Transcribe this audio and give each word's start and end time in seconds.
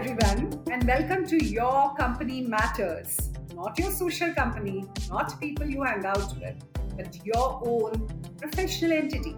everyone, 0.00 0.58
and 0.72 0.82
welcome 0.84 1.26
to 1.26 1.36
Your 1.44 1.94
Company 1.94 2.40
Matters. 2.40 3.28
Not 3.54 3.78
your 3.78 3.90
social 3.90 4.32
company, 4.32 4.86
not 5.10 5.38
people 5.38 5.66
you 5.66 5.82
hang 5.82 6.06
out 6.06 6.34
with, 6.40 6.54
but 6.96 7.14
your 7.22 7.60
own 7.66 8.08
professional 8.38 8.92
entity. 8.92 9.32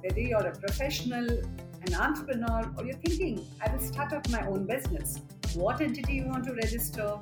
Whether 0.00 0.18
you're 0.18 0.48
a 0.48 0.50
professional, 0.50 1.28
an 1.30 1.94
entrepreneur, 1.94 2.74
or 2.76 2.86
you're 2.86 2.96
thinking, 2.96 3.46
I 3.64 3.72
will 3.72 3.78
start 3.78 4.12
up 4.12 4.28
my 4.30 4.44
own 4.48 4.66
business, 4.66 5.20
what 5.54 5.80
entity 5.80 6.14
you 6.14 6.26
want 6.26 6.42
to 6.46 6.54
register, 6.54 7.16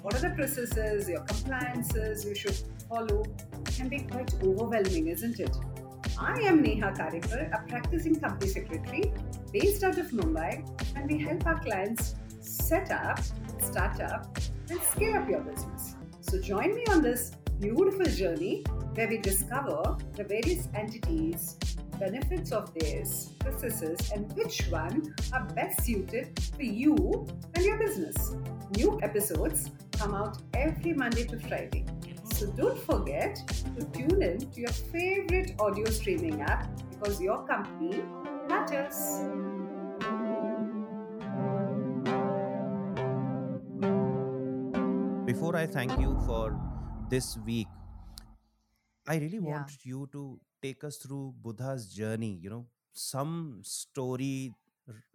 what 0.00 0.14
are 0.14 0.30
the 0.30 0.30
processes, 0.30 1.10
your 1.10 1.20
compliances 1.20 2.24
you 2.24 2.34
should 2.34 2.56
follow, 2.88 3.22
can 3.66 3.90
be 3.90 3.98
quite 3.98 4.32
overwhelming, 4.42 5.08
isn't 5.08 5.40
it? 5.40 5.54
I 6.18 6.40
am 6.40 6.62
Neha 6.62 6.92
Karikar, 6.92 7.52
a 7.52 7.68
practicing 7.68 8.18
company 8.18 8.50
secretary 8.50 9.12
based 9.52 9.82
out 9.84 9.98
of 9.98 10.10
Mumbai, 10.10 10.66
and 10.96 11.10
we 11.10 11.18
help 11.18 11.46
our 11.46 11.60
clients 11.60 12.14
set 12.40 12.90
up, 12.90 13.20
start 13.60 14.00
up, 14.00 14.38
and 14.70 14.80
scale 14.82 15.16
up 15.16 15.28
your 15.28 15.40
business. 15.40 15.94
So 16.20 16.40
join 16.40 16.74
me 16.74 16.84
on 16.90 17.02
this 17.02 17.32
beautiful 17.58 18.06
journey 18.06 18.62
where 18.94 19.08
we 19.08 19.18
discover 19.18 19.96
the 20.14 20.24
various 20.24 20.68
entities, 20.74 21.56
benefits 21.98 22.52
of 22.52 22.72
theirs, 22.74 23.30
processes, 23.40 24.12
and 24.12 24.32
which 24.36 24.68
one 24.68 25.14
are 25.32 25.44
best 25.54 25.84
suited 25.84 26.38
for 26.54 26.62
you 26.62 27.26
and 27.54 27.64
your 27.64 27.78
business. 27.78 28.34
New 28.76 28.98
episodes 29.02 29.70
come 29.92 30.14
out 30.14 30.38
every 30.54 30.92
Monday 30.92 31.24
to 31.24 31.38
Friday. 31.40 31.86
So 32.34 32.46
don't 32.52 32.78
forget 32.78 33.36
to 33.76 33.84
tune 33.86 34.22
in 34.22 34.38
to 34.38 34.60
your 34.60 34.70
favorite 34.70 35.54
audio 35.58 35.86
streaming 35.86 36.42
app 36.42 36.68
because 36.90 37.20
your 37.20 37.44
company 37.46 38.02
matters. 38.70 39.24
Before 45.24 45.56
I 45.56 45.66
thank 45.66 45.98
you 46.00 46.18
for 46.26 46.58
this 47.10 47.36
week, 47.46 47.68
I 49.06 49.16
really 49.18 49.38
Yeah. 49.40 49.50
want 49.52 49.84
you 49.84 50.08
to 50.12 50.40
take 50.62 50.84
us 50.84 50.96
through 50.98 51.34
Buddha's 51.42 51.86
journey, 51.94 52.32
you 52.42 52.50
know, 52.50 52.66
some 52.92 53.60
story 53.62 54.52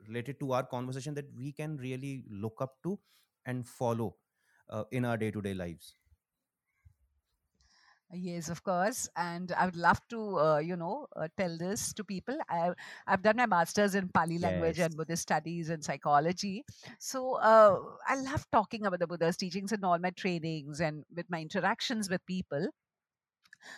related 0.08 0.40
to 0.40 0.52
our 0.54 0.64
conversation 0.64 1.14
that 1.16 1.32
we 1.36 1.52
can 1.52 1.78
really 1.78 2.24
look 2.30 2.62
up 2.62 2.82
to 2.84 3.00
and 3.46 3.68
follow 3.68 4.16
uh, 4.70 4.84
in 4.92 5.06
our 5.06 5.18
day 5.18 5.32
to 5.32 5.42
day 5.42 5.54
lives. 5.54 5.96
Yes, 8.16 8.50
of 8.50 8.64
course. 8.64 9.10
And 9.18 9.52
I 9.54 9.66
would 9.66 9.76
love 9.76 10.00
to, 10.10 10.40
uh, 10.40 10.58
you 10.60 10.76
know, 10.76 11.08
uh, 11.16 11.28
tell 11.36 11.58
this 11.58 11.94
to 11.94 12.04
people. 12.04 12.38
I, 12.48 12.72
I've 13.08 13.24
done 13.24 13.38
my 13.38 13.48
master's 13.48 13.96
in 13.96 14.10
Pali 14.10 14.38
language 14.38 14.78
Yes. 14.78 14.80
and 14.80 14.96
Buddhist 14.96 15.24
studies 15.24 15.70
and 15.70 15.84
psychology. 15.84 16.64
So 17.00 17.36
uh, 17.36 17.80
I 18.08 18.16
love 18.22 18.46
talking 18.52 18.86
about 18.86 19.00
the 19.00 19.08
Buddha's 19.08 19.36
teachings 19.38 19.72
in 19.72 19.84
all 19.84 19.98
my 19.98 20.12
trainings 20.12 20.80
and 20.80 21.04
with 21.16 21.28
my 21.30 21.42
interactions 21.42 22.08
with 22.08 22.24
people. 22.28 22.68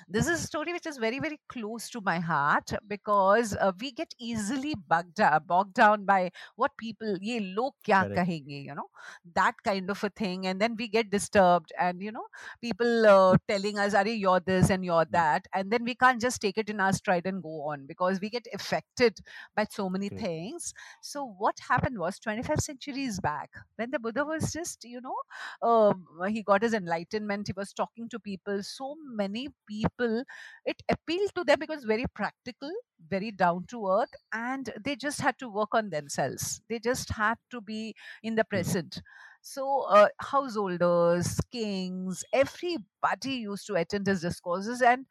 This 0.07 0.27
is 0.27 0.39
a 0.43 0.47
story 0.47 0.73
which 0.73 0.85
is 0.85 0.97
very 0.97 1.19
very 1.19 1.39
close 1.49 1.89
to 1.89 2.01
my 2.01 2.19
heart 2.19 2.71
because 2.87 3.55
uh, 3.57 3.71
we 3.79 3.91
get 3.91 4.13
easily 4.19 4.75
bugged 4.87 5.19
uh, 5.19 5.39
bogged 5.45 5.73
down 5.73 6.05
by 6.05 6.31
what 6.55 6.71
people 6.77 7.17
ye 7.21 7.39
log 7.59 7.73
kya 7.87 8.01
Correct. 8.01 8.19
kahenge 8.19 8.57
you 8.69 8.75
know 8.75 8.89
that 9.35 9.55
kind 9.63 9.89
of 9.89 10.03
a 10.03 10.09
thing 10.09 10.45
and 10.47 10.59
then 10.61 10.75
we 10.77 10.87
get 10.87 11.09
disturbed 11.09 11.71
and 11.79 12.01
you 12.01 12.11
know 12.11 12.25
people 12.61 13.05
uh, 13.07 13.35
telling 13.47 13.77
us 13.79 13.93
are 13.93 14.07
you're 14.07 14.39
this 14.39 14.69
and 14.69 14.85
you're 14.85 15.05
Mm. 15.11 15.19
that 15.19 15.45
and 15.53 15.71
then 15.71 15.83
we 15.83 15.95
can't 15.95 16.21
just 16.21 16.41
take 16.41 16.57
it 16.57 16.69
in 16.69 16.79
our 16.79 16.93
stride 16.93 17.25
and 17.25 17.41
go 17.43 17.61
on 17.71 17.85
because 17.85 18.19
we 18.21 18.29
get 18.29 18.47
affected 18.53 19.19
by 19.55 19.65
so 19.69 19.89
many 19.89 20.09
Correct. 20.09 20.25
things 20.25 20.73
so 21.01 21.25
what 21.37 21.55
happened 21.69 21.97
was 21.99 22.19
25 22.19 22.59
centuries 22.59 23.19
back 23.19 23.49
when 23.75 23.91
the 23.91 23.99
buddha 23.99 24.23
was 24.23 24.51
just 24.53 24.83
you 24.83 25.01
know 25.01 25.15
um, 25.61 26.05
he 26.29 26.43
got 26.43 26.61
his 26.61 26.73
enlightenment 26.73 27.47
he 27.47 27.53
was 27.55 27.73
talking 27.73 28.07
to 28.09 28.19
people 28.19 28.61
so 28.63 28.95
many 29.15 29.47
people 29.67 29.74
it 29.83 30.81
appealed 30.89 31.33
to 31.35 31.43
them 31.43 31.59
because 31.59 31.83
very 31.83 32.05
practical 32.13 32.71
very 33.09 33.31
down 33.31 33.65
to 33.67 33.87
earth 33.87 34.13
and 34.33 34.73
they 34.83 34.95
just 34.95 35.21
had 35.21 35.37
to 35.37 35.47
work 35.49 35.73
on 35.73 35.89
themselves. 35.89 36.61
They 36.69 36.79
just 36.79 37.09
had 37.09 37.35
to 37.51 37.61
be 37.61 37.93
in 38.23 38.35
the 38.35 38.43
Mm. 38.53 38.75
present. 38.75 39.01
So 39.41 39.81
uh, 39.81 40.07
householders 40.19 41.39
kings 41.51 42.23
everybody 42.33 43.31
used 43.35 43.67
to 43.67 43.75
attend 43.75 44.07
his 44.07 44.21
discourses 44.21 44.81
and 44.81 45.05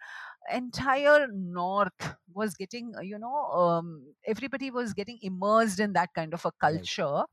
entire 0.51 1.27
north 1.29 2.17
was 2.33 2.55
getting 2.55 2.93
you 3.03 3.19
know 3.19 3.35
um, 3.53 4.15
everybody 4.27 4.71
was 4.71 4.93
getting 4.95 5.19
immersed 5.23 5.81
in 5.81 5.93
that 5.95 6.13
kind 6.15 6.35
of 6.35 6.45
a 6.45 6.53
culture 6.61 7.25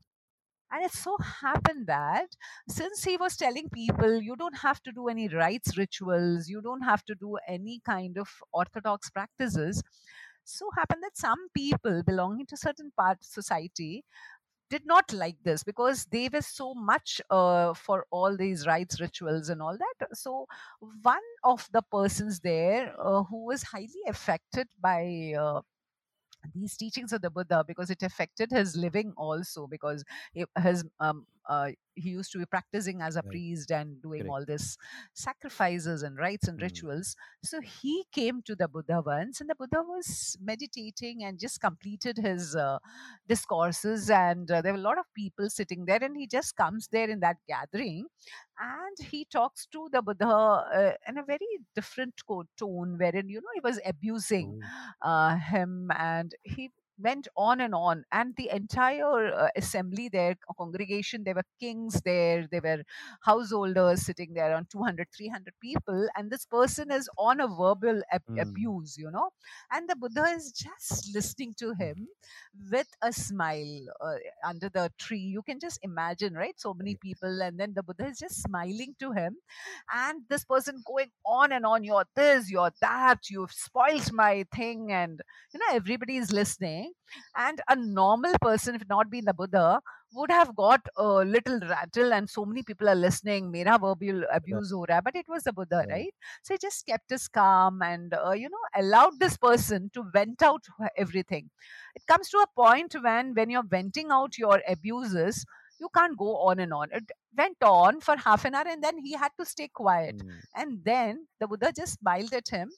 and 0.72 0.84
it 0.84 0.92
so 0.92 1.16
happened 1.18 1.86
that 1.86 2.36
since 2.68 3.04
he 3.04 3.16
was 3.16 3.36
telling 3.36 3.68
people 3.70 4.20
you 4.22 4.36
don't 4.36 4.58
have 4.58 4.82
to 4.84 4.92
do 4.92 5.08
any 5.08 5.28
rites 5.28 5.76
rituals, 5.78 6.48
you 6.48 6.62
don't 6.62 6.82
have 6.82 7.04
to 7.04 7.14
do 7.14 7.36
any 7.48 7.80
kind 7.84 8.18
of 8.18 8.28
orthodox 8.52 9.10
practices, 9.10 9.82
so 10.44 10.68
happened 10.76 11.02
that 11.02 11.16
some 11.16 11.48
people 11.54 12.02
belonging 12.04 12.46
to 12.46 12.56
certain 12.56 12.92
part 12.96 13.18
of 13.20 13.26
society 13.26 14.04
did 14.70 14.86
not 14.86 15.12
like 15.12 15.36
this 15.44 15.62
because 15.62 16.06
they 16.06 16.28
were 16.32 16.40
so 16.40 16.74
much 16.74 17.20
uh, 17.30 17.74
for 17.74 18.06
all 18.10 18.36
these 18.36 18.66
rites 18.66 19.00
rituals 19.00 19.50
and 19.50 19.60
all 19.60 19.76
that. 19.76 20.08
So 20.16 20.46
one 21.02 21.20
of 21.44 21.68
the 21.72 21.82
persons 21.82 22.40
there 22.40 22.94
uh, 22.98 23.22
who 23.24 23.44
was 23.46 23.62
highly 23.62 24.02
affected 24.08 24.68
by 24.80 25.34
uh, 25.38 25.60
these 26.54 26.76
teachings 26.76 27.12
of 27.12 27.22
the 27.22 27.30
Buddha 27.30 27.64
because 27.66 27.90
it 27.90 28.02
affected 28.02 28.50
his 28.50 28.76
living 28.76 29.12
also 29.16 29.66
because 29.66 30.04
his 30.62 30.84
um, 31.00 31.26
uh, 31.48 31.70
he 31.94 32.10
used 32.10 32.32
to 32.32 32.38
be 32.38 32.46
practicing 32.46 33.00
as 33.02 33.16
a 33.16 33.22
Right. 33.22 33.42
priest 33.42 33.70
and 33.70 34.00
doing 34.02 34.24
Correct. 34.24 34.28
all 34.28 34.44
this 34.46 34.76
sacrifices 35.14 36.02
and 36.02 36.16
rites 36.18 36.48
and 36.48 36.60
Mm. 36.60 36.62
rituals. 36.62 37.16
So 37.44 37.60
he 37.60 38.04
came 38.12 38.42
to 38.42 38.54
the 38.54 38.68
Buddha 38.68 39.02
once, 39.04 39.40
and 39.40 39.50
the 39.50 39.54
Buddha 39.54 39.82
was 39.82 40.36
meditating 40.40 41.22
and 41.24 41.38
just 41.38 41.60
completed 41.60 42.18
his 42.18 42.56
uh, 42.56 42.78
discourses, 43.28 44.10
and 44.10 44.50
uh, 44.50 44.62
there 44.62 44.72
were 44.72 44.78
a 44.78 44.82
lot 44.82 44.98
of 44.98 45.06
people 45.14 45.50
sitting 45.50 45.84
there, 45.86 46.02
and 46.02 46.16
he 46.16 46.26
just 46.26 46.56
comes 46.56 46.88
there 46.92 47.08
in 47.10 47.20
that 47.20 47.36
gathering, 47.48 48.06
and 48.58 49.08
he 49.10 49.24
talks 49.24 49.66
to 49.66 49.88
the 49.92 50.02
Buddha 50.02 50.26
uh, 50.26 50.92
in 51.08 51.18
a 51.18 51.22
very 51.24 51.58
different 51.74 52.14
tone, 52.58 52.96
wherein 52.98 53.28
you 53.28 53.40
know 53.40 53.52
he 53.54 53.60
was 53.62 53.80
abusing 53.84 54.56
uh, 55.02 55.36
him 55.36 55.90
and 55.96 56.34
he 56.42 56.70
went 57.02 57.28
on 57.36 57.60
and 57.60 57.74
on 57.74 58.04
and 58.12 58.34
the 58.36 58.48
entire 58.50 59.32
uh, 59.34 59.48
assembly 59.56 60.08
there 60.08 60.36
congregation 60.58 61.24
there 61.24 61.34
were 61.34 61.46
kings 61.60 62.00
there 62.04 62.46
there 62.50 62.60
were 62.62 62.82
householders 63.22 64.02
sitting 64.04 64.32
there 64.34 64.54
on 64.54 64.66
200 64.70 65.08
300 65.16 65.54
people 65.60 66.08
and 66.16 66.30
this 66.30 66.46
person 66.46 66.90
is 66.90 67.08
on 67.18 67.40
a 67.40 67.48
verbal 67.48 68.02
ab- 68.12 68.22
Mm. 68.28 68.38
abuse 68.40 68.96
you 68.98 69.10
know? 69.10 69.30
And 69.70 69.88
the 69.88 69.96
buddha 69.96 70.24
is 70.36 70.52
just 70.52 71.14
listening 71.14 71.54
to 71.58 71.72
Mm. 71.78 71.78
him 71.78 72.08
with 72.70 72.88
a 73.02 73.12
smile 73.12 73.86
uh, 74.00 74.14
under 74.44 74.68
the 74.68 74.90
tree. 74.98 75.18
You 75.18 75.42
can 75.42 75.58
just 75.60 75.78
imagine 75.82 76.34
right? 76.34 76.58
So 76.58 76.74
many 76.74 76.96
people 76.96 77.42
and 77.42 77.58
then 77.58 77.72
the 77.74 77.82
buddha 77.82 78.06
is 78.06 78.18
just 78.18 78.42
smiling 78.42 78.94
to 79.00 79.12
him 79.12 79.36
and 79.92 80.22
this 80.28 80.44
person 80.44 80.82
going 80.86 81.10
on 81.26 81.52
and 81.52 81.66
on 81.66 81.84
you're 81.84 82.04
this 82.16 82.50
you're 82.50 82.72
that 82.80 83.18
you've 83.30 83.52
spoiled 83.52 84.12
my 84.12 84.44
thing 84.54 84.92
and 84.92 85.20
you 85.52 85.60
know 85.60 85.74
everybody 85.76 86.16
is 86.16 86.32
listening 86.32 86.91
and 87.36 87.60
a 87.68 87.76
normal 87.76 88.32
person 88.40 88.74
if 88.74 88.82
not 88.88 89.10
been 89.10 89.24
the 89.24 89.34
buddha 89.34 89.80
would 90.14 90.30
have 90.30 90.54
got 90.56 90.80
a 90.96 91.04
little 91.34 91.58
rattle 91.60 92.12
and 92.12 92.28
so 92.28 92.44
many 92.44 92.62
people 92.62 92.88
are 92.88 92.94
listening 92.94 93.50
mera 93.50 93.78
verbal 93.84 94.22
abuse 94.38 94.72
ho 94.76 94.80
raha 94.90 95.04
but 95.08 95.16
it 95.22 95.26
was 95.34 95.42
the 95.44 95.52
buddha 95.60 95.78
Right. 95.82 95.90
right? 95.96 96.14
So 96.42 96.54
he 96.54 96.58
just 96.64 96.84
kept 96.86 97.10
his 97.10 97.28
calm 97.28 97.80
and 97.82 98.14
uh, 98.14 98.32
you 98.32 98.48
know 98.54 98.64
allowed 98.82 99.18
this 99.18 99.36
person 99.36 99.90
to 99.94 100.04
vent 100.12 100.42
out 100.42 100.64
everything. 100.96 101.50
It 101.94 102.06
comes 102.06 102.28
to 102.30 102.38
a 102.38 102.46
point 102.62 102.94
when 103.08 103.34
when 103.34 103.50
you're 103.50 103.70
venting 103.78 104.10
out 104.10 104.36
your 104.38 104.60
abuses 104.68 105.44
you 105.80 105.88
can't 105.96 106.16
go 106.16 106.36
on 106.48 106.60
and 106.60 106.72
on. 106.72 106.88
It 106.92 107.10
went 107.36 107.62
on 107.62 108.00
for 108.00 108.16
half 108.16 108.44
an 108.44 108.54
hour 108.54 108.68
and 108.68 108.84
then 108.84 108.98
he 108.98 109.14
had 109.14 109.32
to 109.40 109.44
stay 109.46 109.68
quiet. 109.68 110.18
Mm. 110.18 110.38
and 110.54 110.84
then 110.84 111.26
the 111.40 111.48
buddha 111.48 111.72
just 111.76 111.98
smiled 112.00 112.32
at 112.34 112.48
him 112.48 112.70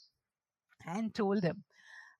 and 0.86 1.14
told 1.14 1.42
him 1.42 1.64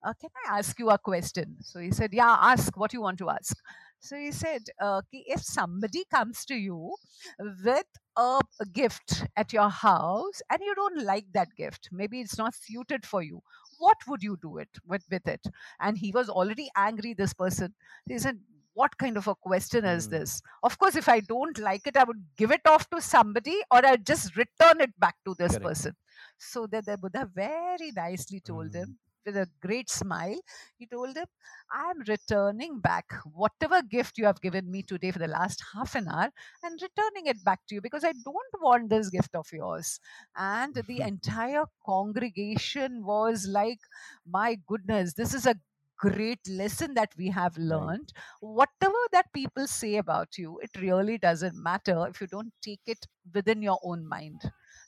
uh, 0.05 0.13
can 0.21 0.31
I 0.47 0.59
ask 0.59 0.79
you 0.79 0.91
a 0.91 0.99
question? 0.99 1.57
So 1.63 1.81
he 1.81 1.91
said, 1.91 2.13
yeah, 2.13 2.37
ask 2.41 2.77
what 2.77 2.93
you 2.93 3.01
want 3.01 3.19
to 3.19 3.31
ask. 3.31 3.57
So 4.01 4.17
he 4.17 4.33
said, 4.33 4.63
uh, 4.81 5.01
if 5.13 5.43
somebody 5.43 6.05
comes 6.13 6.45
to 6.47 6.55
you 6.55 6.95
with 7.65 7.87
a, 8.17 8.41
gift 8.73 9.25
at 9.37 9.53
your 9.53 9.71
house 9.71 10.43
and 10.51 10.61
you 10.63 10.75
don't 10.75 11.03
like 11.05 11.27
that 11.33 11.49
gift, 11.57 11.89
maybe 11.91 12.21
it's 12.21 12.39
not 12.39 12.55
suited 12.55 13.07
for 13.07 13.23
you, 13.23 13.43
what 13.79 13.97
would 14.07 14.23
you 14.23 14.37
do 14.43 14.59
it 14.59 14.69
with, 14.87 15.03
with 15.11 15.27
it? 15.27 15.41
And 15.81 15.97
he 15.97 16.13
was 16.13 16.29
already 16.29 16.69
angry, 16.77 17.15
this 17.15 17.33
person. 17.33 17.75
He 18.07 18.19
said, 18.19 18.39
what 18.75 18.97
kind 18.99 19.17
of 19.17 19.27
a 19.29 19.35
question 19.35 19.85
is 19.85 20.09
Mm. 20.09 20.11
this? 20.11 20.43
Of 20.63 20.79
course, 20.79 20.97
if 20.97 21.09
I 21.09 21.21
don't 21.21 21.59
like 21.59 21.87
it, 21.87 21.97
I 21.97 22.05
would 22.05 22.23
give 22.37 22.51
it 22.51 22.67
off 22.67 22.91
to 22.91 23.01
somebody 23.01 23.57
or 23.71 23.85
I'd 23.87 24.05
just 24.07 24.37
return 24.37 24.81
it 24.81 24.99
back 24.99 25.17
to 25.25 25.35
this 25.39 25.59
Correct. 25.59 25.65
person. 25.65 25.97
So 26.39 26.67
that 26.69 26.87
the 26.87 26.99
Buddha 26.99 27.31
very 27.35 27.93
nicely 27.97 28.41
told 28.41 28.73
Mm. 28.73 28.75
him, 28.75 28.99
with 29.25 29.37
a 29.37 29.49
great 29.61 29.91
smile. 29.91 30.39
He 30.77 30.87
told 30.87 31.17
him, 31.17 31.27
I 31.73 31.91
am 31.91 32.01
returning 32.07 32.81
back 32.81 33.07
whatever 33.33 33.83
gift 33.83 34.19
you 34.19 34.27
have 34.27 34.41
given 34.41 34.71
me 34.71 34.83
today 34.83 35.11
for 35.11 35.19
the 35.19 35.29
last 35.29 35.63
half 35.75 35.95
an 35.95 36.09
hour 36.09 36.31
and 36.63 36.83
returning 36.83 37.27
it 37.27 37.45
back 37.45 37.61
to 37.69 37.75
you 37.75 37.81
because 37.81 38.05
I 38.05 38.13
don't 38.13 38.63
want 38.63 38.91
this 38.91 39.11
gift 39.11 39.35
of 39.35 39.47
yours. 39.53 40.01
And 40.37 40.75
the 40.75 40.83
mm-hmm. 40.83 41.09
entire 41.09 41.65
congregation 41.85 43.05
was 43.05 43.47
like, 43.49 43.81
My 44.27 44.59
goodness, 44.67 45.15
this 45.15 45.35
is 45.35 45.47
a 45.47 45.57
great 45.97 46.41
lesson 46.49 46.95
that 46.95 47.11
we 47.17 47.29
have 47.29 47.57
learned. 47.57 48.13
Whatever 48.41 48.99
that 49.13 49.33
people 49.33 49.67
say 49.67 49.97
about 49.97 50.37
you, 50.37 50.59
it 50.63 50.71
really 50.81 51.19
doesn't 51.19 51.57
matter 51.57 52.07
if 52.09 52.21
you 52.21 52.27
don't 52.27 52.53
take 52.63 52.81
it 52.87 53.07
within 53.33 53.63
your 53.63 53.79
own 53.83 54.07
mind. 54.07 54.43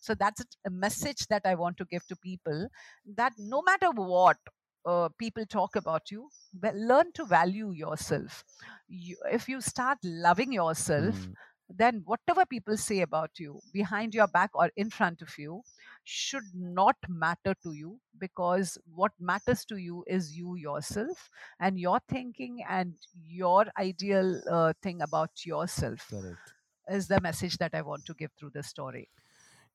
So 0.06 0.14
that's 0.14 0.42
a 0.64 0.70
message 0.70 1.26
that 1.28 1.42
I 1.44 1.54
want 1.54 1.76
to 1.78 1.84
give 1.84 2.06
to 2.08 2.16
people 2.16 2.68
that 3.16 3.32
no 3.38 3.62
matter 3.62 3.90
what, 3.90 4.36
uh, 4.84 5.08
people 5.18 5.44
talk 5.46 5.76
about 5.76 6.10
you, 6.10 6.28
learn 6.74 7.12
to 7.14 7.24
value 7.24 7.72
yourself. 7.72 8.44
You, 8.88 9.16
if 9.32 9.48
you 9.48 9.60
start 9.60 9.98
loving 10.04 10.52
yourself, 10.52 11.16
Mm. 11.16 11.34
then 11.68 12.02
whatever 12.04 12.46
people 12.46 12.76
say 12.76 13.00
about 13.00 13.30
you 13.38 13.60
behind 13.72 14.14
your 14.14 14.28
back 14.28 14.50
or 14.54 14.70
in 14.76 14.90
front 14.90 15.22
of 15.22 15.36
you 15.38 15.62
should 16.04 16.44
not 16.54 16.96
matter 17.08 17.54
to 17.64 17.72
you 17.72 17.98
because 18.18 18.78
what 18.94 19.12
matters 19.18 19.64
to 19.64 19.76
you 19.76 20.04
is 20.06 20.36
you 20.36 20.54
yourself 20.56 21.28
and 21.60 21.80
your 21.80 21.98
thinking 22.08 22.62
and 22.68 22.94
your 23.40 23.66
ideal 23.78 24.40
uh, 24.50 24.72
thing 24.82 25.02
about 25.02 25.44
yourself 25.44 26.06
Correct. 26.10 26.52
is 26.88 27.08
the 27.08 27.20
message 27.20 27.58
that 27.58 27.74
I 27.74 27.82
want 27.82 28.06
to 28.06 28.14
give 28.14 28.30
through 28.38 28.50
this 28.54 28.68
story. 28.68 29.08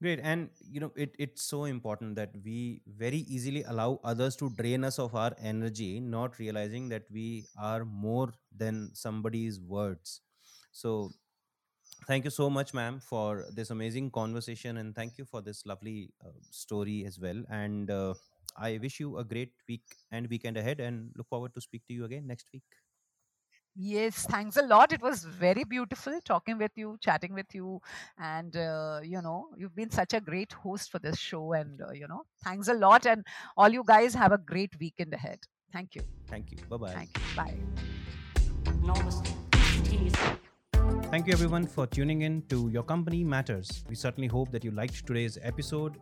Great. 0.02 0.20
And 0.24 0.50
you 0.70 0.80
know, 0.80 0.92
it, 0.96 1.16
it's 1.20 1.44
so 1.44 1.66
important 1.66 2.16
that 2.16 2.32
we 2.44 2.82
very 2.88 3.20
easily 3.30 3.64
allow 3.64 4.00
others 4.04 4.36
to 4.38 4.50
drain 4.50 4.84
us 4.84 4.98
of 4.98 5.14
our 5.14 5.32
energy, 5.40 6.00
not 6.00 6.40
realizing 6.40 6.90
that 6.90 7.04
we 7.12 7.46
are 7.60 7.86
more 7.86 8.34
than 8.56 8.90
somebody's 8.96 9.60
words. 9.60 10.22
So 10.72 11.12
thank 12.08 12.26
you 12.26 12.32
so 12.32 12.50
much, 12.50 12.74
ma'am, 12.74 13.00
for 13.00 13.46
this 13.56 13.72
amazing 13.72 14.12
conversation 14.12 14.78
and 14.78 14.96
thank 14.96 15.18
you 15.18 15.26
for 15.26 15.42
this 15.42 15.66
lovely 15.66 16.14
uh, 16.26 16.30
story 16.52 17.06
as 17.06 17.20
well. 17.20 17.44
And 17.50 17.92
uh, 17.92 18.16
I 18.58 18.80
wish 18.82 19.00
you 19.00 19.18
a 19.18 19.24
great 19.24 19.54
week 19.70 19.84
and 20.12 20.28
weekend 20.30 20.58
ahead 20.58 20.80
and 20.80 21.12
look 21.18 21.30
forward 21.30 21.54
to 21.56 21.62
speak 21.62 21.84
to 21.88 21.94
you 21.94 22.06
again 22.06 22.28
next 22.28 22.48
week. 22.54 22.64
Yes, 23.76 24.26
thanks 24.30 24.58
a 24.58 24.64
lot. 24.64 24.92
It 24.92 25.02
was 25.02 25.24
very 25.24 25.64
beautiful 25.64 26.20
talking 26.26 26.58
with 26.58 26.72
you, 26.76 26.98
chatting 27.00 27.34
with 27.34 27.54
you, 27.54 27.82
and 28.20 28.56
uh, 28.56 29.00
you 29.04 29.22
know, 29.22 29.48
you've 29.58 29.76
been 29.76 29.90
such 29.90 30.14
a 30.14 30.20
great 30.20 30.52
host 30.52 30.92
for 30.92 31.00
this 31.00 31.18
show. 31.18 31.54
And 31.54 31.82
uh, 31.82 31.92
you 31.94 32.08
know, 32.08 32.24
thanks 32.44 32.68
a 32.68 32.74
lot. 32.74 33.06
And 33.06 33.26
all 33.56 33.70
you 33.70 33.84
guys 33.86 34.14
have 34.14 34.34
a 34.34 34.38
great 34.38 34.78
weekend 34.80 35.14
ahead. 35.14 35.40
Thank 35.72 35.96
you. 35.96 36.02
Thank 36.28 36.52
you. 36.52 36.58
Bye 36.70 36.78
bye. 36.78 36.92
Thank 36.92 37.18
you. 37.18 37.24
Bye. 37.36 37.58
Thank 41.12 41.28
you 41.28 41.34
everyone 41.34 41.68
for 41.68 41.88
tuning 41.88 42.22
in 42.24 42.44
to 42.50 42.70
Your 42.70 42.84
Company 42.84 43.24
Matters. 43.24 43.84
We 43.90 43.96
certainly 43.96 44.28
hope 44.28 44.52
that 44.52 44.64
you 44.64 44.72
liked 44.72 45.06
today's 45.06 45.38
episode. 45.42 45.98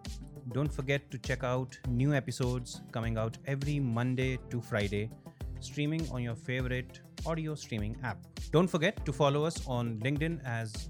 Don't 0.54 0.72
forget 0.72 1.10
to 1.12 1.18
check 1.18 1.44
out 1.44 1.78
new 1.88 2.14
episodes 2.14 2.82
coming 2.92 3.18
out 3.18 3.38
every 3.46 3.80
Monday 3.80 4.38
to 4.50 4.62
Friday, 4.62 5.10
streaming 5.60 6.08
on 6.12 6.22
your 6.22 6.36
favorite 6.36 7.00
audio 7.26 7.56
streaming 7.56 7.98
app. 8.04 8.20
Don't 8.52 8.68
forget 8.68 9.04
to 9.06 9.14
follow 9.14 9.44
us 9.44 9.62
on 9.68 10.00
LinkedIn 10.00 10.40
as 10.46 10.90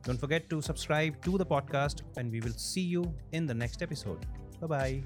Don't 0.04 0.18
forget 0.18 0.50
to 0.50 0.60
subscribe 0.60 1.22
to 1.24 1.38
the 1.38 1.46
podcast, 1.46 2.02
and 2.16 2.30
we 2.30 2.40
will 2.40 2.56
see 2.56 2.80
you 2.80 3.14
in 3.32 3.46
the 3.46 3.54
next 3.54 3.82
episode. 3.82 4.26
Bye 4.60 4.66
bye. 4.66 5.02